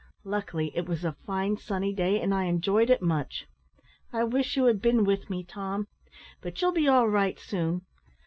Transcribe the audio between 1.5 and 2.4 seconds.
sunny day, and